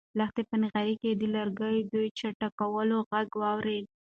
لښتې 0.17 0.41
په 0.49 0.55
نغري 0.61 0.95
کې 1.01 1.11
د 1.13 1.23
لرګیو 1.35 1.87
د 1.93 1.95
چټکولو 2.19 2.95
غږ 3.09 3.29
اورېده. 3.51 3.91